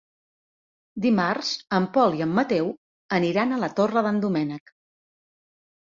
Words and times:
Dimarts 1.05 1.51
en 1.79 1.85
Pol 1.99 2.17
i 2.21 2.25
en 2.29 2.35
Mateu 2.41 2.73
aniran 3.21 3.53
a 3.53 3.63
la 3.67 3.73
Torre 3.81 4.07
d'en 4.09 4.23
Doménec. 4.29 4.79